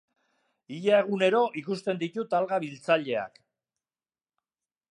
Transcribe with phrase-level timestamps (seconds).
[0.77, 3.39] Ia egunero ikusten ditut alga-biltzaileak.